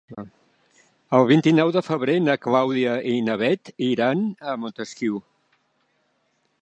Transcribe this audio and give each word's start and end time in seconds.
El 1.17 1.25
vint-i-nou 1.31 1.73
de 1.75 1.83
febrer 1.87 2.15
na 2.29 2.37
Clàudia 2.45 2.95
i 3.11 3.13
na 3.29 3.37
Bet 3.43 3.73
iran 3.89 4.25
a 4.51 4.57
Montesquiu. 4.63 5.25